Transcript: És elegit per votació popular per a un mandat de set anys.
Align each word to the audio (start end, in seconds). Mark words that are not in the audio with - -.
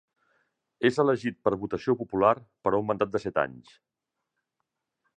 És 0.89 0.97
elegit 1.03 1.37
per 1.49 1.53
votació 1.65 1.95
popular 2.01 2.33
per 2.65 2.75
a 2.75 2.81
un 2.81 2.91
mandat 2.93 3.15
de 3.17 3.25
set 3.29 3.41
anys. 3.47 3.79